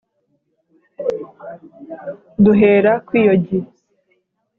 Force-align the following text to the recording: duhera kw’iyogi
duhera 2.43 2.91
kw’iyogi 3.05 3.59